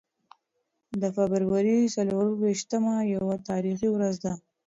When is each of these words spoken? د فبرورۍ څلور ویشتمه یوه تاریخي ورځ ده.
د 1.01 1.03
فبرورۍ 1.15 1.79
څلور 1.95 2.27
ویشتمه 2.41 2.95
یوه 3.15 3.35
تاریخي 3.49 3.87
ورځ 3.91 4.15
ده. 4.23 4.33